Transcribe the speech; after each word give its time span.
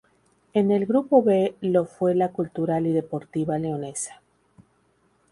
En 0.55 0.71
el 0.71 0.87
grupo 0.87 1.21
B 1.21 1.57
lo 1.61 1.85
fue 1.85 2.15
la 2.15 2.31
Cultural 2.31 2.87
y 2.87 2.91
Deportiva 2.91 3.59
Leonesa. 3.59 4.19